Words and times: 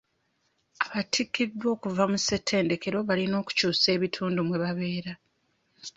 Abattikiddwa 0.83 1.67
okuva 1.75 2.03
mu 2.11 2.17
ssetendekero 2.21 2.97
balina 3.09 3.35
okukyusa 3.41 3.87
ebitundu 3.95 4.39
mwe 4.43 4.57
babeera. 4.63 5.13